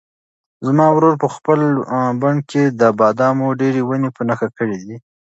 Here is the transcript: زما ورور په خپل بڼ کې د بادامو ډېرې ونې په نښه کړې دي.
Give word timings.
زما 0.65 0.85
ورور 0.95 1.13
په 1.23 1.27
خپل 1.35 1.59
بڼ 2.21 2.35
کې 2.49 2.63
د 2.79 2.81
بادامو 2.99 3.47
ډېرې 3.61 3.81
ونې 3.85 4.09
په 4.17 4.21
نښه 4.27 4.47
کړې 4.57 4.77
دي. 4.85 4.95